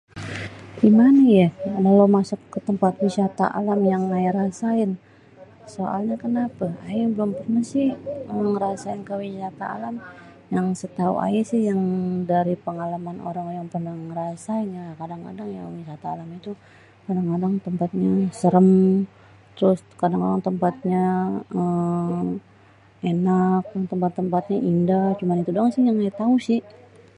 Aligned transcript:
Gimane 0.79 1.23
ye 1.37 1.45
kalau 1.77 2.07
masuk 2.17 2.39
ke 2.53 2.59
tempat 2.67 2.93
wisata 3.05 3.45
alam 3.59 3.79
yang 3.91 4.03
ayé 4.17 4.29
rasain, 4.41 4.91
soalnye 5.75 6.15
kenape 6.23 6.67
ayé 6.89 7.03
belom 7.13 7.31
perneh 7.37 7.65
si 7.71 7.83
belom 8.35 8.51
ngerasain 8.55 9.01
ke 9.07 9.13
wisata 9.25 9.65
alam, 9.75 9.95
yang 10.55 10.67
setau 10.79 11.13
aye 11.25 11.41
si 11.49 11.57
yang 11.69 11.81
dari 12.31 12.55
pengalaman 12.65 13.17
orang-orang 13.29 13.67
perneh 13.73 13.95
rasain 14.21 14.67
ya 14.77 14.85
kadang-kadang 14.99 15.49
ya 15.57 15.63
wisata 15.79 16.05
alam 16.13 16.29
itu 16.39 16.51
kadang-kadang 17.05 17.53
tempatnya 17.65 18.11
serem, 18.41 18.69
terus 19.55 19.79
kadang-kadang 20.01 20.41
tempatnye 20.47 21.05
eee 21.61 22.25
enak 23.11 23.61
tempat-tempatnyé 23.91 24.57
indah 24.71 25.07
cuman 25.19 25.37
itu 25.43 25.51
doang 25.55 25.69
si 25.73 25.79
yang 25.87 25.97
aye 26.03 26.13
tau 26.21 26.35
si. 26.47 26.57